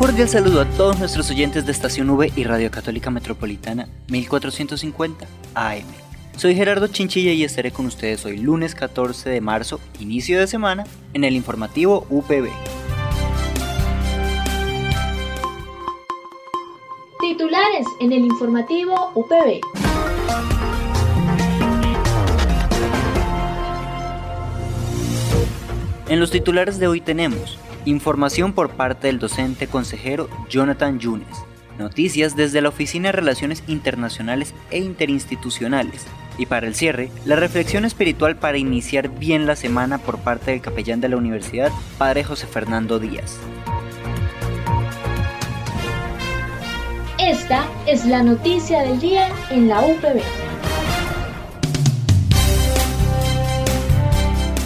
Cordial 0.00 0.30
saludo 0.30 0.62
a 0.62 0.64
todos 0.64 0.98
nuestros 0.98 1.30
oyentes 1.30 1.66
de 1.66 1.72
Estación 1.72 2.08
V 2.08 2.32
y 2.34 2.44
Radio 2.44 2.70
Católica 2.70 3.10
Metropolitana 3.10 3.86
1450 4.08 5.26
AM. 5.54 5.84
Soy 6.38 6.54
Gerardo 6.54 6.86
Chinchilla 6.86 7.32
y 7.32 7.44
estaré 7.44 7.70
con 7.70 7.84
ustedes 7.84 8.24
hoy 8.24 8.38
lunes 8.38 8.74
14 8.74 9.28
de 9.28 9.42
marzo, 9.42 9.78
inicio 9.98 10.40
de 10.40 10.46
semana, 10.46 10.84
en 11.12 11.24
el 11.24 11.36
informativo 11.36 12.06
UPB. 12.08 12.48
Titulares 17.20 17.86
en 18.00 18.12
el 18.12 18.24
informativo 18.24 19.12
UPB. 19.14 19.60
En 26.08 26.18
los 26.18 26.30
titulares 26.30 26.78
de 26.78 26.86
hoy 26.86 27.02
tenemos 27.02 27.58
Información 27.86 28.52
por 28.52 28.70
parte 28.70 29.06
del 29.06 29.18
docente 29.18 29.66
consejero 29.66 30.28
Jonathan 30.50 30.98
Yunes. 30.98 31.44
Noticias 31.78 32.36
desde 32.36 32.60
la 32.60 32.68
Oficina 32.68 33.08
de 33.08 33.12
Relaciones 33.12 33.62
Internacionales 33.66 34.54
e 34.70 34.80
Interinstitucionales. 34.80 36.06
Y 36.36 36.44
para 36.44 36.66
el 36.66 36.74
cierre, 36.74 37.10
la 37.24 37.36
reflexión 37.36 37.86
espiritual 37.86 38.36
para 38.36 38.58
iniciar 38.58 39.08
bien 39.08 39.46
la 39.46 39.56
semana 39.56 39.96
por 39.96 40.18
parte 40.18 40.50
del 40.50 40.60
capellán 40.60 41.00
de 41.00 41.08
la 41.08 41.16
universidad, 41.16 41.72
Padre 41.96 42.22
José 42.22 42.46
Fernando 42.46 42.98
Díaz. 42.98 43.38
Esta 47.18 47.64
es 47.86 48.04
la 48.04 48.22
noticia 48.22 48.82
del 48.82 49.00
día 49.00 49.28
en 49.50 49.68
la 49.68 49.80
UPB. 49.80 50.49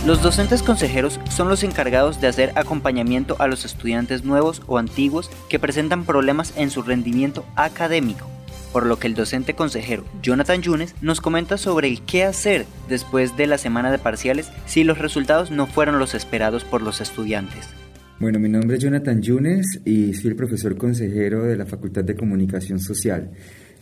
Los 0.06 0.22
docentes 0.22 0.62
consejeros 0.62 1.18
son 1.30 1.48
los 1.48 1.64
encargados 1.64 2.20
de 2.20 2.26
hacer 2.26 2.52
acompañamiento 2.56 3.36
a 3.38 3.48
los 3.48 3.64
estudiantes 3.64 4.22
nuevos 4.22 4.60
o 4.66 4.76
antiguos 4.76 5.30
que 5.48 5.58
presentan 5.58 6.04
problemas 6.04 6.52
en 6.58 6.68
su 6.68 6.82
rendimiento 6.82 7.46
académico, 7.56 8.28
por 8.70 8.84
lo 8.84 8.98
que 8.98 9.06
el 9.06 9.14
docente 9.14 9.54
consejero 9.54 10.04
Jonathan 10.22 10.60
Yunes 10.60 10.94
nos 11.00 11.22
comenta 11.22 11.56
sobre 11.56 11.88
el 11.88 12.02
qué 12.02 12.24
hacer 12.24 12.66
después 12.86 13.38
de 13.38 13.46
la 13.46 13.56
semana 13.56 13.90
de 13.90 13.98
parciales 13.98 14.50
si 14.66 14.84
los 14.84 14.98
resultados 14.98 15.50
no 15.50 15.66
fueron 15.66 15.98
los 15.98 16.14
esperados 16.14 16.64
por 16.64 16.82
los 16.82 17.00
estudiantes. 17.00 17.70
Bueno, 18.20 18.38
mi 18.38 18.50
nombre 18.50 18.76
es 18.76 18.82
Jonathan 18.82 19.22
Yunes 19.22 19.80
y 19.86 20.12
soy 20.12 20.32
el 20.32 20.36
profesor 20.36 20.76
consejero 20.76 21.44
de 21.44 21.56
la 21.56 21.64
Facultad 21.64 22.04
de 22.04 22.14
Comunicación 22.14 22.78
Social. 22.78 23.30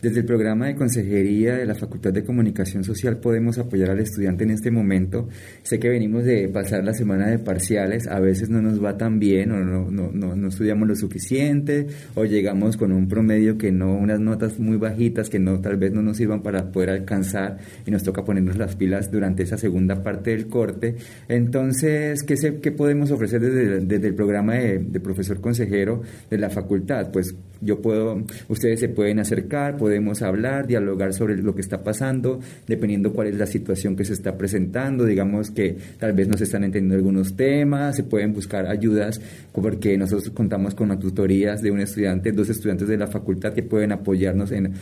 Desde 0.03 0.19
el 0.19 0.25
programa 0.25 0.67
de 0.67 0.75
consejería 0.75 1.55
de 1.55 1.65
la 1.65 1.75
Facultad 1.75 2.11
de 2.11 2.25
Comunicación 2.25 2.83
Social 2.83 3.19
podemos 3.19 3.57
apoyar 3.57 3.89
al 3.89 4.01
estudiante 4.01 4.43
en 4.43 4.51
este 4.51 4.69
momento. 4.69 5.29
Sé 5.61 5.79
que 5.79 5.87
venimos 5.87 6.25
de 6.25 6.49
pasar 6.49 6.83
la 6.83 6.93
semana 6.93 7.29
de 7.29 7.39
parciales, 7.39 8.07
a 8.07 8.19
veces 8.19 8.49
no 8.49 8.61
nos 8.61 8.83
va 8.83 8.97
tan 8.97 9.17
bien 9.17 9.53
o 9.53 9.61
no, 9.61 9.89
no, 9.89 10.11
no, 10.11 10.47
estudiamos 10.49 10.89
lo 10.89 10.95
suficiente 10.97 11.87
o 12.15 12.25
llegamos 12.25 12.75
con 12.75 12.91
un 12.91 13.07
promedio 13.07 13.57
que 13.57 13.71
no, 13.71 13.95
unas 13.95 14.19
notas 14.19 14.59
muy 14.59 14.75
bajitas 14.75 15.29
que 15.29 15.39
no 15.39 15.61
tal 15.61 15.77
vez 15.77 15.93
no 15.93 16.01
nos 16.01 16.17
sirvan 16.17 16.43
para 16.43 16.69
poder 16.69 16.89
alcanzar 16.89 17.59
y 17.85 17.91
nos 17.91 18.03
toca 18.03 18.25
ponernos 18.25 18.57
las 18.57 18.75
pilas 18.75 19.09
durante 19.09 19.43
esa 19.43 19.57
segunda 19.57 20.03
parte 20.03 20.31
del 20.31 20.47
corte. 20.47 20.97
Entonces, 21.29 22.23
¿qué, 22.23 22.35
qué 22.61 22.71
podemos 22.73 23.09
ofrecer 23.09 23.39
desde, 23.39 23.79
desde 23.79 24.07
el 24.09 24.15
programa 24.15 24.55
de, 24.55 24.79
de 24.79 24.99
profesor 24.99 25.39
consejero 25.39 26.01
de 26.29 26.37
la 26.37 26.49
facultad? 26.49 27.09
Pues 27.09 27.33
yo 27.63 27.81
puedo, 27.81 28.23
ustedes 28.47 28.79
se 28.79 28.89
pueden 28.89 29.19
acercar, 29.19 29.77
podemos 29.77 30.21
hablar, 30.21 30.67
dialogar 30.67 31.13
sobre 31.13 31.37
lo 31.37 31.55
que 31.55 31.61
está 31.61 31.83
pasando, 31.83 32.39
dependiendo 32.67 33.13
cuál 33.13 33.27
es 33.27 33.37
la 33.37 33.45
situación 33.45 33.95
que 33.95 34.05
se 34.05 34.13
está 34.13 34.37
presentando, 34.37 35.05
digamos 35.05 35.51
que 35.51 35.77
tal 35.99 36.13
vez 36.13 36.27
no 36.27 36.37
se 36.37 36.45
están 36.45 36.63
entendiendo 36.63 36.95
algunos 36.95 37.35
temas, 37.35 37.95
se 37.95 38.03
pueden 38.03 38.33
buscar 38.33 38.67
ayudas, 38.67 39.21
porque 39.51 39.97
nosotros 39.97 40.29
contamos 40.31 40.75
con 40.75 40.89
las 40.89 40.99
tutorías 40.99 41.61
de 41.61 41.71
un 41.71 41.79
estudiante, 41.79 42.31
dos 42.31 42.49
estudiantes 42.49 42.87
de 42.87 42.97
la 42.97 43.07
facultad 43.07 43.53
que 43.53 43.63
pueden 43.63 43.91
apoyarnos 43.91 44.51
en, 44.51 44.73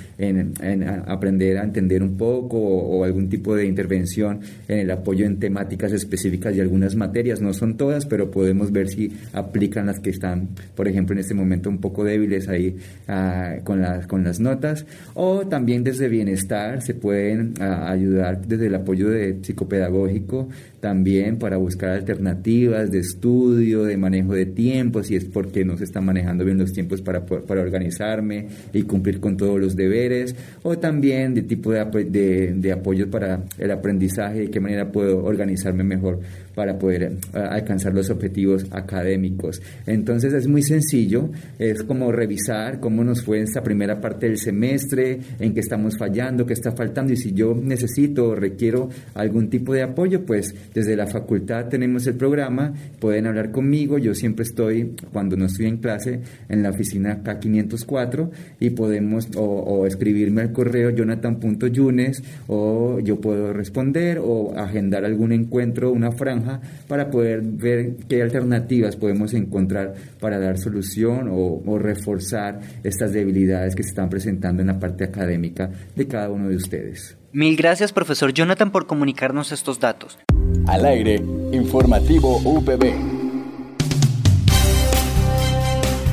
aprender 1.07 1.57
a 1.57 1.63
entender 1.63 2.01
un 2.03 2.17
poco 2.17 2.57
o, 2.57 3.03
algún 3.03 3.29
tipo 3.29 3.55
de 3.55 3.65
intervención 3.65 4.39
en 4.67 4.79
el 4.79 4.91
apoyo 4.91 5.25
en 5.25 5.39
temáticas 5.39 5.91
específicas 5.91 6.55
de 6.55 6.61
algunas 6.61 6.95
materias, 6.95 7.41
no 7.41 7.53
son 7.53 7.77
todas, 7.77 8.05
pero 8.05 8.31
podemos 8.31 8.71
ver 8.71 8.87
si 8.87 9.11
aplican 9.33 9.85
las 9.87 9.99
que 9.99 10.09
están, 10.09 10.49
por 10.75 10.87
ejemplo, 10.87 11.13
en 11.13 11.19
este 11.19 11.33
momento 11.33 11.69
un 11.69 11.79
poco 11.79 12.03
débiles 12.03 12.47
ahí 12.47 12.70
Ah, 13.13 13.57
con, 13.65 13.81
las, 13.81 14.07
con 14.07 14.23
las 14.23 14.39
notas, 14.39 14.85
o 15.15 15.41
también 15.45 15.83
desde 15.83 16.07
bienestar 16.07 16.81
se 16.81 16.93
pueden 16.93 17.55
ah, 17.59 17.91
ayudar 17.91 18.47
desde 18.47 18.67
el 18.67 18.75
apoyo 18.75 19.09
de 19.09 19.37
psicopedagógico 19.41 20.47
también 20.79 21.37
para 21.37 21.57
buscar 21.57 21.89
alternativas 21.89 22.89
de 22.89 22.99
estudio, 22.99 23.83
de 23.83 23.97
manejo 23.97 24.33
de 24.33 24.45
tiempo, 24.45 25.03
si 25.03 25.17
es 25.17 25.25
porque 25.25 25.65
no 25.65 25.77
se 25.77 25.83
están 25.83 26.05
manejando 26.05 26.45
bien 26.45 26.57
los 26.57 26.71
tiempos 26.71 27.01
para, 27.01 27.25
para 27.25 27.61
organizarme 27.61 28.47
y 28.71 28.83
cumplir 28.83 29.19
con 29.19 29.35
todos 29.35 29.59
los 29.59 29.75
deberes, 29.75 30.33
o 30.63 30.77
también 30.77 31.33
de 31.33 31.41
tipo 31.41 31.73
de, 31.73 31.83
de, 32.05 32.53
de 32.55 32.71
apoyo 32.71 33.11
para 33.11 33.43
el 33.57 33.71
aprendizaje, 33.71 34.39
de 34.39 34.49
qué 34.49 34.61
manera 34.61 34.89
puedo 34.89 35.23
organizarme 35.23 35.83
mejor 35.83 36.21
para 36.55 36.77
poder 36.77 37.03
eh, 37.03 37.17
alcanzar 37.33 37.93
los 37.93 38.09
objetivos 38.09 38.65
académicos. 38.71 39.61
Entonces 39.85 40.33
es 40.33 40.47
muy 40.47 40.63
sencillo, 40.63 41.29
es 41.59 41.83
como 41.83 42.11
revisar 42.11 42.79
cómo 42.79 43.03
nos 43.03 43.23
fue 43.23 43.41
esta 43.41 43.61
primera 43.63 43.99
parte 43.99 44.27
del 44.27 44.37
semestre, 44.37 45.19
en 45.39 45.53
qué 45.53 45.59
estamos 45.59 45.97
fallando, 45.97 46.45
qué 46.45 46.53
está 46.53 46.71
faltando 46.71 47.13
y 47.13 47.17
si 47.17 47.33
yo 47.33 47.53
necesito 47.55 48.29
o 48.29 48.35
requiero 48.35 48.89
algún 49.13 49.49
tipo 49.49 49.73
de 49.73 49.83
apoyo, 49.83 50.25
pues 50.25 50.53
desde 50.73 50.95
la 50.95 51.07
facultad 51.07 51.67
tenemos 51.67 52.07
el 52.07 52.15
programa, 52.15 52.73
pueden 52.99 53.27
hablar 53.27 53.51
conmigo, 53.51 53.97
yo 53.97 54.13
siempre 54.13 54.43
estoy, 54.43 54.95
cuando 55.11 55.35
no 55.37 55.45
estoy 55.45 55.67
en 55.67 55.77
clase, 55.77 56.21
en 56.49 56.63
la 56.63 56.69
oficina 56.69 57.23
K504 57.23 58.29
y 58.59 58.71
podemos 58.71 59.27
o, 59.35 59.85
escribirme 59.85 60.41
al 60.41 60.51
correo 60.51 60.89
jonathan.yunes 60.89 62.23
o 62.47 62.99
yo 62.99 63.19
puedo 63.19 63.53
responder 63.53 64.19
o 64.21 64.53
agendar 64.55 65.05
algún 65.05 65.31
encuentro, 65.31 65.91
una 65.91 66.11
franja 66.11 66.40
para 66.87 67.09
poder 67.09 67.41
ver 67.41 67.95
qué 68.07 68.21
alternativas 68.21 68.95
podemos 68.95 69.33
encontrar 69.33 69.93
para 70.19 70.39
dar 70.39 70.57
solución 70.57 71.29
o, 71.29 71.61
o 71.65 71.79
reforzar 71.79 72.59
estas 72.83 73.13
debilidades 73.13 73.75
que 73.75 73.83
se 73.83 73.89
están 73.89 74.09
presentando 74.09 74.61
en 74.61 74.67
la 74.67 74.79
parte 74.79 75.03
académica 75.03 75.69
de 75.95 76.07
cada 76.07 76.29
uno 76.29 76.49
de 76.49 76.55
ustedes. 76.55 77.17
Mil 77.33 77.55
gracias, 77.55 77.93
profesor 77.93 78.33
Jonathan, 78.33 78.71
por 78.71 78.87
comunicarnos 78.87 79.51
estos 79.51 79.79
datos. 79.79 80.19
Al 80.67 80.85
aire, 80.85 81.15
informativo 81.53 82.37
UPB. 82.43 83.21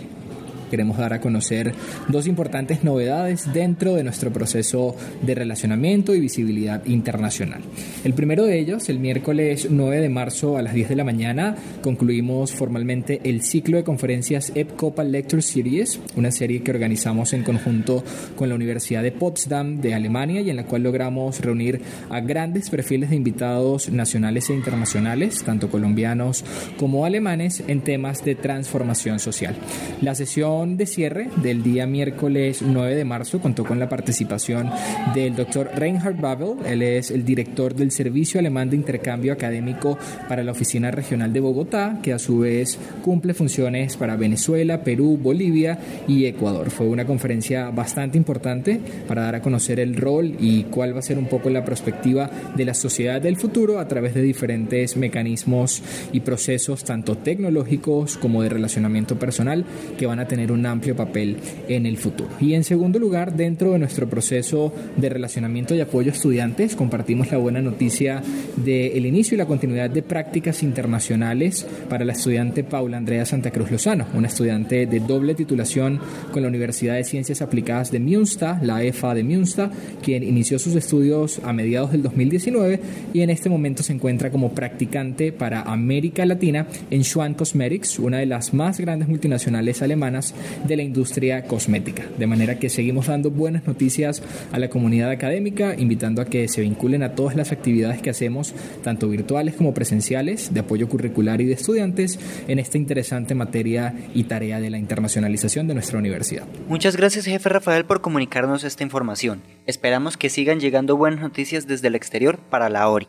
queremos 0.70 0.96
dar 0.96 1.12
a 1.12 1.20
conocer 1.20 1.74
dos 2.08 2.26
importantes 2.26 2.84
novedades 2.84 3.52
dentro 3.52 3.94
de 3.94 4.04
nuestro 4.04 4.32
proceso 4.32 4.96
de 5.20 5.34
relacionamiento 5.34 6.14
y 6.14 6.20
visibilidad 6.20 6.84
internacional. 6.86 7.60
El 8.04 8.14
primero 8.14 8.44
de 8.44 8.58
ellos, 8.58 8.88
el 8.88 8.98
miércoles 8.98 9.68
9 9.68 10.00
de 10.00 10.08
marzo 10.08 10.56
a 10.56 10.62
las 10.62 10.72
10 10.72 10.88
de 10.88 10.96
la 10.96 11.04
mañana, 11.04 11.56
concluimos 11.82 12.52
formalmente 12.52 13.20
el 13.24 13.42
ciclo 13.42 13.76
de 13.76 13.84
conferencias 13.84 14.52
EPCOPA 14.54 15.04
Lecture 15.04 15.42
Series, 15.42 16.00
una 16.16 16.30
serie 16.30 16.62
que 16.62 16.70
organizamos 16.70 17.32
en 17.32 17.42
conjunto 17.42 18.04
con 18.36 18.48
la 18.48 18.54
Universidad 18.54 19.02
de 19.02 19.12
Potsdam 19.12 19.80
de 19.80 19.94
Alemania 19.94 20.40
y 20.40 20.50
en 20.50 20.56
la 20.56 20.64
cual 20.64 20.82
logramos 20.82 21.40
reunir 21.40 21.80
a 22.08 22.20
grandes 22.20 22.70
perfiles 22.70 23.10
de 23.10 23.16
invitados 23.16 23.90
nacionales 23.90 24.50
e 24.50 24.54
internacionales, 24.54 25.42
tanto 25.44 25.68
colombianos 25.68 26.44
como 26.78 27.04
alemanes, 27.04 27.62
en 27.66 27.80
temas 27.80 28.24
de 28.24 28.34
transformación 28.34 29.18
social. 29.18 29.56
La 30.00 30.14
sesión 30.14 30.59
de 30.60 30.84
cierre 30.84 31.30
del 31.36 31.62
día 31.62 31.86
miércoles 31.86 32.60
9 32.60 32.94
de 32.94 33.04
marzo 33.06 33.40
contó 33.40 33.64
con 33.64 33.78
la 33.78 33.88
participación 33.88 34.70
del 35.14 35.34
doctor 35.34 35.70
Reinhard 35.74 36.20
Babel. 36.20 36.56
Él 36.66 36.82
es 36.82 37.10
el 37.10 37.24
director 37.24 37.74
del 37.74 37.90
Servicio 37.90 38.38
Alemán 38.38 38.68
de 38.68 38.76
Intercambio 38.76 39.32
Académico 39.32 39.96
para 40.28 40.44
la 40.44 40.52
Oficina 40.52 40.90
Regional 40.90 41.32
de 41.32 41.40
Bogotá, 41.40 42.00
que 42.02 42.12
a 42.12 42.18
su 42.18 42.40
vez 42.40 42.78
cumple 43.02 43.32
funciones 43.32 43.96
para 43.96 44.16
Venezuela, 44.16 44.84
Perú, 44.84 45.18
Bolivia 45.20 45.78
y 46.06 46.26
Ecuador. 46.26 46.68
Fue 46.70 46.86
una 46.88 47.06
conferencia 47.06 47.70
bastante 47.70 48.18
importante 48.18 48.78
para 49.08 49.22
dar 49.22 49.36
a 49.36 49.42
conocer 49.42 49.80
el 49.80 49.96
rol 49.96 50.36
y 50.38 50.64
cuál 50.64 50.94
va 50.94 50.98
a 50.98 51.02
ser 51.02 51.18
un 51.18 51.26
poco 51.26 51.48
la 51.48 51.64
perspectiva 51.64 52.30
de 52.54 52.66
la 52.66 52.74
sociedad 52.74 53.22
del 53.22 53.38
futuro 53.38 53.78
a 53.78 53.88
través 53.88 54.12
de 54.12 54.20
diferentes 54.20 54.98
mecanismos 54.98 55.82
y 56.12 56.20
procesos, 56.20 56.84
tanto 56.84 57.16
tecnológicos 57.16 58.18
como 58.18 58.42
de 58.42 58.50
relacionamiento 58.50 59.18
personal, 59.18 59.64
que 59.96 60.04
van 60.04 60.18
a 60.18 60.28
tener 60.28 60.49
un 60.50 60.66
amplio 60.66 60.96
papel 60.96 61.36
en 61.68 61.86
el 61.86 61.96
futuro. 61.96 62.30
Y 62.40 62.54
en 62.54 62.64
segundo 62.64 62.98
lugar, 62.98 63.34
dentro 63.34 63.72
de 63.72 63.78
nuestro 63.78 64.08
proceso 64.08 64.72
de 64.96 65.08
relacionamiento 65.08 65.74
y 65.74 65.80
apoyo 65.80 66.10
a 66.10 66.14
estudiantes, 66.14 66.76
compartimos 66.76 67.30
la 67.30 67.38
buena 67.38 67.60
noticia 67.60 68.22
del 68.56 69.06
inicio 69.06 69.34
y 69.34 69.38
la 69.38 69.46
continuidad 69.46 69.90
de 69.90 70.02
prácticas 70.02 70.62
internacionales 70.62 71.66
para 71.88 72.04
la 72.04 72.12
estudiante 72.12 72.64
Paula 72.64 72.96
Andrea 72.96 73.24
Santa 73.24 73.50
Cruz 73.50 73.70
Lozano, 73.70 74.06
una 74.14 74.28
estudiante 74.28 74.86
de 74.86 75.00
doble 75.00 75.34
titulación 75.34 76.00
con 76.32 76.42
la 76.42 76.48
Universidad 76.48 76.94
de 76.94 77.04
Ciencias 77.04 77.42
Aplicadas 77.42 77.90
de 77.90 78.00
Münster, 78.00 78.56
la 78.62 78.82
EFA 78.82 79.14
de 79.14 79.24
Münster, 79.24 79.70
quien 80.02 80.22
inició 80.22 80.58
sus 80.58 80.74
estudios 80.74 81.40
a 81.44 81.52
mediados 81.52 81.92
del 81.92 82.02
2019 82.02 82.80
y 83.12 83.20
en 83.22 83.30
este 83.30 83.48
momento 83.48 83.82
se 83.82 83.92
encuentra 83.92 84.30
como 84.30 84.52
practicante 84.52 85.32
para 85.32 85.62
América 85.62 86.24
Latina 86.24 86.66
en 86.90 87.02
Schwann 87.04 87.34
Cosmetics, 87.34 87.98
una 87.98 88.18
de 88.18 88.26
las 88.26 88.54
más 88.54 88.80
grandes 88.80 89.08
multinacionales 89.08 89.82
alemanas 89.82 90.34
de 90.66 90.76
la 90.76 90.82
industria 90.82 91.44
cosmética. 91.44 92.04
De 92.18 92.26
manera 92.26 92.58
que 92.58 92.68
seguimos 92.68 93.06
dando 93.06 93.30
buenas 93.30 93.66
noticias 93.66 94.22
a 94.52 94.58
la 94.58 94.68
comunidad 94.68 95.10
académica, 95.10 95.74
invitando 95.76 96.22
a 96.22 96.26
que 96.26 96.48
se 96.48 96.60
vinculen 96.60 97.02
a 97.02 97.14
todas 97.14 97.36
las 97.36 97.52
actividades 97.52 98.02
que 98.02 98.10
hacemos, 98.10 98.54
tanto 98.82 99.08
virtuales 99.08 99.54
como 99.54 99.74
presenciales, 99.74 100.52
de 100.52 100.60
apoyo 100.60 100.88
curricular 100.88 101.40
y 101.40 101.46
de 101.46 101.54
estudiantes, 101.54 102.18
en 102.48 102.58
esta 102.58 102.78
interesante 102.78 103.34
materia 103.34 103.94
y 104.14 104.24
tarea 104.24 104.60
de 104.60 104.70
la 104.70 104.78
internacionalización 104.78 105.66
de 105.68 105.74
nuestra 105.74 105.98
universidad. 105.98 106.44
Muchas 106.68 106.96
gracias, 106.96 107.24
jefe 107.24 107.48
Rafael, 107.48 107.84
por 107.84 108.00
comunicarnos 108.00 108.64
esta 108.64 108.82
información. 108.82 109.42
Esperamos 109.66 110.16
que 110.16 110.30
sigan 110.30 110.60
llegando 110.60 110.96
buenas 110.96 111.20
noticias 111.20 111.66
desde 111.66 111.88
el 111.88 111.94
exterior 111.94 112.38
para 112.38 112.68
la 112.68 112.88
ORI. 112.88 113.06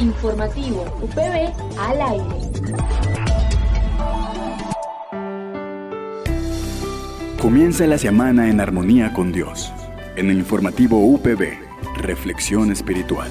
Informativo 0.00 0.84
UPB 1.02 1.52
al 1.78 2.02
aire. 2.02 3.05
Comienza 7.40 7.86
la 7.86 7.98
semana 7.98 8.48
en 8.48 8.60
armonía 8.60 9.12
con 9.12 9.30
Dios. 9.30 9.70
En 10.16 10.30
el 10.30 10.38
informativo 10.38 11.04
UPB, 11.04 11.58
Reflexión 11.98 12.72
Espiritual. 12.72 13.28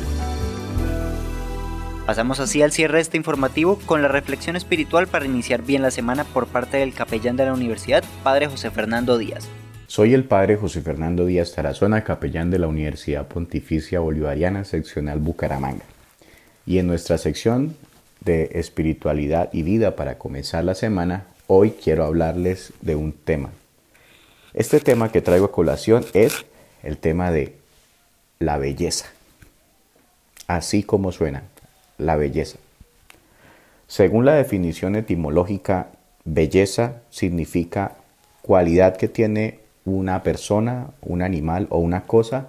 Pasamos 2.05 2.39
así 2.39 2.61
al 2.61 2.71
cierre 2.71 2.97
de 2.97 3.01
este 3.01 3.17
informativo 3.17 3.79
con 3.87 4.03
la 4.03 4.07
reflexión 4.07 4.55
espiritual 4.55 5.07
para 5.07 5.25
iniciar 5.25 5.63
bien 5.63 5.81
la 5.81 5.89
semana 5.89 6.23
por 6.23 6.45
parte 6.45 6.77
del 6.77 6.93
capellán 6.93 7.35
de 7.35 7.45
la 7.45 7.53
universidad, 7.53 8.03
Padre 8.23 8.45
José 8.45 8.69
Fernando 8.69 9.17
Díaz. 9.17 9.49
Soy 9.87 10.13
el 10.13 10.23
Padre 10.23 10.55
José 10.55 10.81
Fernando 10.81 11.25
Díaz 11.25 11.53
Tarazona, 11.53 12.03
capellán 12.03 12.51
de 12.51 12.59
la 12.59 12.67
Universidad 12.67 13.27
Pontificia 13.27 14.01
Bolivariana 14.01 14.65
Seccional 14.65 15.17
Bucaramanga. 15.17 15.83
Y 16.67 16.77
en 16.77 16.85
nuestra 16.85 17.17
sección 17.17 17.75
de 18.23 18.51
espiritualidad 18.53 19.49
y 19.51 19.63
vida 19.63 19.95
para 19.95 20.19
comenzar 20.19 20.63
la 20.63 20.75
semana, 20.75 21.25
hoy 21.47 21.71
quiero 21.71 22.05
hablarles 22.05 22.71
de 22.81 22.95
un 22.95 23.11
tema 23.11 23.49
este 24.55 24.79
tema 24.79 25.11
que 25.11 25.21
traigo 25.21 25.47
a 25.47 25.51
colación 25.51 26.05
es 26.13 26.45
el 26.81 26.97
tema 26.97 27.29
de 27.29 27.57
la 28.39 28.57
belleza. 28.57 29.07
Así 30.47 30.81
como 30.81 31.11
suena, 31.11 31.43
la 31.97 32.15
belleza. 32.15 32.57
Según 33.87 34.23
la 34.23 34.35
definición 34.35 34.95
etimológica, 34.95 35.89
belleza 36.23 37.01
significa 37.09 37.97
cualidad 38.41 38.95
que 38.95 39.09
tiene 39.09 39.59
una 39.83 40.23
persona, 40.23 40.91
un 41.01 41.21
animal 41.21 41.67
o 41.69 41.79
una 41.79 42.05
cosa 42.05 42.47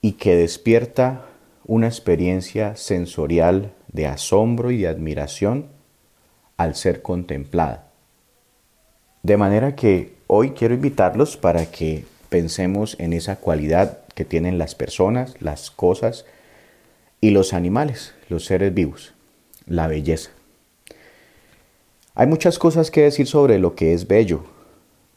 y 0.00 0.12
que 0.12 0.34
despierta 0.34 1.26
una 1.66 1.88
experiencia 1.88 2.74
sensorial 2.76 3.72
de 3.88 4.06
asombro 4.06 4.70
y 4.70 4.78
de 4.78 4.88
admiración 4.88 5.66
al 6.56 6.74
ser 6.74 7.02
contemplada. 7.02 7.86
De 9.22 9.36
manera 9.36 9.76
que 9.76 10.19
hoy 10.32 10.50
quiero 10.50 10.74
invitarlos 10.74 11.36
para 11.36 11.66
que 11.66 12.04
pensemos 12.28 12.94
en 13.00 13.12
esa 13.12 13.34
cualidad 13.34 13.98
que 14.14 14.24
tienen 14.24 14.58
las 14.58 14.76
personas, 14.76 15.34
las 15.40 15.72
cosas 15.72 16.24
y 17.20 17.30
los 17.30 17.52
animales, 17.52 18.14
los 18.28 18.44
seres 18.44 18.72
vivos, 18.72 19.12
la 19.66 19.88
belleza. 19.88 20.30
Hay 22.14 22.28
muchas 22.28 22.60
cosas 22.60 22.92
que 22.92 23.02
decir 23.02 23.26
sobre 23.26 23.58
lo 23.58 23.74
que 23.74 23.92
es 23.92 24.06
bello, 24.06 24.44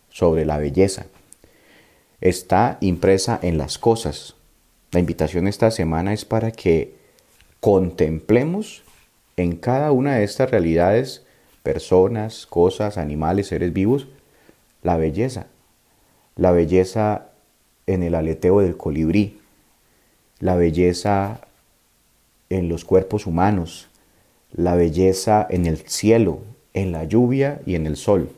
sobre 0.10 0.46
la 0.46 0.58
belleza. 0.58 1.06
Está 2.20 2.80
impresa 2.82 3.40
en 3.44 3.60
las 3.60 3.78
cosas. 3.78 4.36
La 4.92 5.00
invitación 5.00 5.48
esta 5.48 5.70
semana 5.70 6.14
es 6.14 6.26
para 6.26 6.52
que 6.52 6.96
contemplemos 7.60 8.82
en 9.38 9.58
cada 9.58 9.92
una 9.92 10.16
de 10.16 10.24
estas 10.24 10.50
realidades 10.50 11.24
personas, 11.62 12.48
cosas, 12.48 12.98
animales, 12.98 13.48
seres 13.48 13.74
vivos, 13.74 14.08
la 14.84 14.98
belleza. 14.98 15.48
La 16.36 16.52
belleza 16.52 17.30
en 17.88 18.04
el 18.04 18.16
aleteo 18.16 18.60
del 18.60 18.78
colibrí, 18.78 19.40
la 20.40 20.56
belleza 20.56 21.42
en 22.50 22.70
los 22.70 22.86
cuerpos 22.86 23.26
humanos, 23.26 23.90
la 24.52 24.76
belleza 24.76 25.46
en 25.50 25.66
el 25.66 25.78
cielo, 25.78 26.40
en 26.74 26.92
la 26.92 27.06
lluvia 27.06 27.62
y 27.66 27.76
en 27.76 27.88
el 27.88 27.98
sol. 27.98 28.30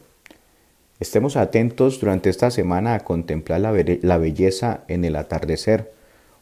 Estemos 1.00 1.36
atentos 1.36 2.00
durante 2.00 2.30
esta 2.30 2.52
semana 2.52 2.94
a 2.94 3.00
contemplar 3.02 3.60
la, 3.60 4.18
belleza 4.18 4.82
en 4.88 5.04
el 5.04 5.16
atardecer. 5.18 5.92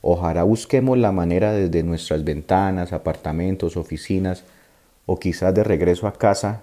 Ojalá 0.01 0.43
busquemos 0.43 0.97
la 0.97 1.11
manera 1.11 1.53
desde 1.53 1.81
nuestras 1.81 2.23
ventanas, 2.23 2.93
apartamentos, 2.93 3.77
oficinas 3.77 4.43
o 5.05 5.19
quizás 5.19 5.53
de 5.55 5.63
regreso 5.63 6.07
a 6.07 6.13
casa 6.13 6.61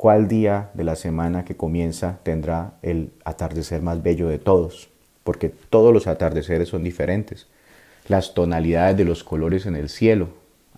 cuál 0.00 0.28
día 0.28 0.70
de 0.72 0.82
la 0.82 0.96
semana 0.96 1.44
que 1.44 1.58
comienza 1.58 2.20
tendrá 2.22 2.72
el 2.80 3.12
atardecer 3.22 3.82
más 3.82 4.02
bello 4.02 4.28
de 4.28 4.38
todos, 4.38 4.88
porque 5.24 5.50
todos 5.50 5.92
los 5.92 6.06
atardeceres 6.06 6.70
son 6.70 6.82
diferentes. 6.82 7.48
Las 8.08 8.32
tonalidades 8.32 8.96
de 8.96 9.04
los 9.04 9.22
colores 9.22 9.66
en 9.66 9.76
el 9.76 9.90
cielo, 9.90 10.28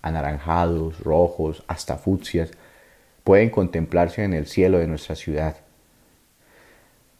anaranjados, 0.03 0.99
rojos, 1.05 1.63
hasta 1.69 1.99
fucsias, 1.99 2.51
pueden 3.23 3.51
contemplarse 3.51 4.25
en 4.25 4.33
el 4.33 4.49
cielo 4.49 4.79
de 4.79 4.89
nuestra 4.89 5.15
ciudad. 5.15 5.55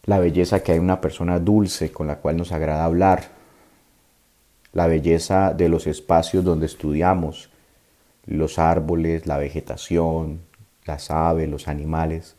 La 0.03 0.19
belleza 0.19 0.61
que 0.61 0.73
hay 0.73 0.81
una 0.81 1.01
persona 1.01 1.39
dulce 1.39 1.93
con 1.93 2.09
la 2.09 2.17
cual 2.17 2.37
nos 2.37 2.51
agrada 2.51 2.85
hablar, 2.85 3.29
la 4.73 4.89
belleza 4.89 5.55
de 5.55 5.69
los 5.69 5.87
espacios 5.87 6.43
donde 6.43 6.67
estudiamos, 6.67 7.49
los 8.27 8.59
árboles, 8.59 9.29
la 9.29 9.39
vegetación, 9.39 10.41
las 10.85 11.11
aves, 11.11 11.49
los 11.49 11.69
animales, 11.69 12.37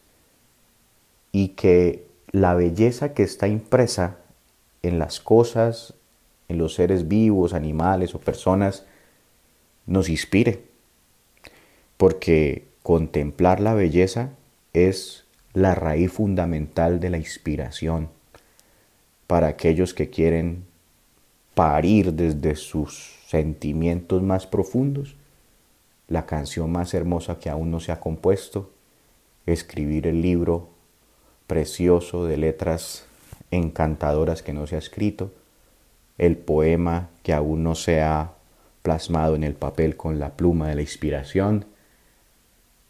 y 1.32 1.50
que 1.50 2.08
la 2.32 2.54
belleza 2.54 3.14
que 3.14 3.24
está 3.24 3.48
impresa 3.48 4.18
en 4.82 5.00
las 5.00 5.20
cosas, 5.20 5.94
en 6.48 6.58
los 6.58 6.76
seres 6.76 7.08
vivos, 7.08 7.54
animales 7.54 8.16
o 8.16 8.20
personas, 8.20 8.86
nos 9.86 10.10
inspire. 10.10 10.64
Porque 11.98 12.68
contemplar 12.82 13.60
la 13.60 13.74
belleza 13.74 14.32
es 14.74 15.26
la 15.54 15.76
raíz 15.76 16.12
fundamental 16.12 17.00
de 17.00 17.10
la 17.10 17.18
inspiración 17.18 18.10
para 19.28 19.48
aquellos 19.48 19.94
que 19.94 20.10
quieren 20.10 20.66
parir 21.54 22.14
desde 22.14 22.56
sus 22.56 23.20
sentimientos 23.28 24.22
más 24.22 24.48
profundos 24.48 25.16
la 26.14 26.28
canción 26.28 26.72
más 26.72 26.94
hermosa 26.94 27.40
que 27.40 27.50
aún 27.50 27.72
no 27.72 27.80
se 27.80 27.92
ha 27.92 28.00
compuesto, 28.00 28.70
escribir 29.48 30.06
el 30.06 30.22
libro 30.22 30.70
precioso 31.48 32.26
de 32.26 32.38
letras 32.38 33.08
encantadoras 33.50 34.44
que 34.44 34.54
no 34.54 34.68
se 34.68 34.76
ha 34.76 34.80
escrito, 34.80 35.32
el 36.20 36.38
poema 36.38 37.10
que 37.24 37.34
aún 37.34 37.64
no 37.64 37.74
se 37.74 38.02
ha 38.02 38.34
plasmado 38.84 39.34
en 39.34 39.44
el 39.44 39.56
papel 39.56 39.98
con 39.98 40.20
la 40.20 40.38
pluma 40.38 40.68
de 40.68 40.76
la 40.76 40.82
inspiración, 40.82 41.66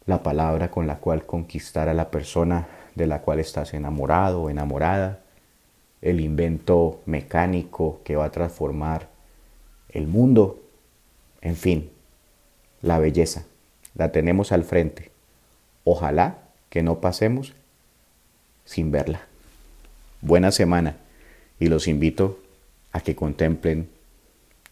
la 0.04 0.22
palabra 0.22 0.70
con 0.70 0.86
la 0.86 0.98
cual 0.98 1.24
conquistar 1.24 1.88
a 1.88 1.94
la 1.94 2.10
persona 2.10 2.68
de 2.94 3.06
la 3.06 3.22
cual 3.22 3.40
estás 3.40 3.72
enamorado 3.72 4.42
o 4.42 4.50
enamorada, 4.50 5.20
el 6.02 6.20
invento 6.20 7.00
mecánico 7.06 8.02
que 8.04 8.16
va 8.16 8.26
a 8.26 8.32
transformar 8.32 9.08
el 9.88 10.08
mundo, 10.08 10.60
en 11.40 11.56
fin, 11.56 11.93
la 12.84 12.98
belleza, 12.98 13.44
la 13.94 14.12
tenemos 14.12 14.52
al 14.52 14.64
frente. 14.64 15.10
Ojalá 15.84 16.38
que 16.68 16.82
no 16.82 17.00
pasemos 17.00 17.54
sin 18.64 18.90
verla. 18.90 19.22
Buena 20.20 20.52
semana 20.52 20.96
y 21.58 21.68
los 21.68 21.88
invito 21.88 22.38
a 22.92 23.00
que 23.00 23.16
contemplen 23.16 23.88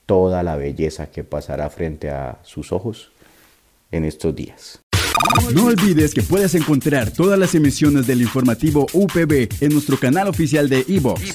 toda 0.07 0.43
la 0.43 0.57
belleza 0.57 1.11
que 1.11 1.25
pasará 1.25 1.71
frente 1.71 2.11
a 2.11 2.39
sus 2.43 2.73
ojos 2.73 3.13
en 3.91 4.05
estos 4.05 4.35
días. 4.35 4.81
No 5.55 5.67
olvides 5.67 6.15
que 6.15 6.23
puedes 6.23 6.55
encontrar 6.55 7.11
todas 7.11 7.39
las 7.39 7.55
emisiones 7.55 8.07
del 8.07 8.23
informativo 8.23 8.87
UPB 8.93 9.49
en 9.61 9.73
nuestro 9.73 9.99
canal 9.99 10.29
oficial 10.29 10.69
de 10.69 10.85
iVox, 10.89 11.35